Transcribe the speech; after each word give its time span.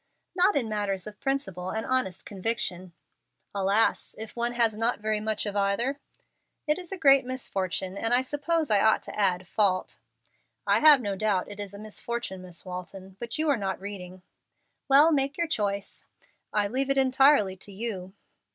'""Not 0.35 0.55
in 0.55 0.67
matters 0.67 1.05
of 1.05 1.19
principle 1.19 1.69
and 1.69 1.85
honest 1.85 2.25
conviction." 2.25 2.91
"Alas! 3.53 4.15
if 4.17 4.35
one 4.35 4.53
has 4.53 4.75
not 4.75 4.97
very 4.99 5.19
much 5.19 5.45
of 5.45 5.55
either!" 5.55 5.99
"It 6.65 6.79
is 6.79 6.91
a 6.91 6.95
very 6.95 7.01
great 7.17 7.25
misfortune, 7.25 7.95
and, 7.95 8.11
I 8.11 8.23
suppose 8.23 8.71
I 8.71 8.81
ought 8.81 9.03
to 9.03 9.15
add, 9.15 9.45
fault." 9.45 9.99
"I 10.65 10.79
have 10.79 11.01
no 11.01 11.15
doubt 11.15 11.51
it 11.51 11.59
is 11.59 11.75
a 11.75 11.77
misfortune, 11.77 12.41
Miss 12.41 12.65
Walton, 12.65 13.15
but 13.19 13.37
you 13.37 13.47
are 13.51 13.57
not 13.57 13.79
reading." 13.79 14.23
"Well, 14.89 15.11
make 15.11 15.37
your 15.37 15.45
choice." 15.45 16.07
"I 16.51 16.65
leave 16.67 16.89
it 16.89 16.97
entirely 16.97 17.55
to 17.57 17.71
you." 17.71 18.13